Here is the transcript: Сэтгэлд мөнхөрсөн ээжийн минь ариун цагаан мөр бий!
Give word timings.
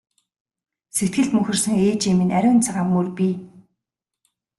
Сэтгэлд 0.95 1.31
мөнхөрсөн 1.33 1.73
ээжийн 1.87 2.17
минь 2.19 2.35
ариун 2.37 2.59
цагаан 2.65 2.87
мөр 2.93 3.07
бий! 3.17 3.35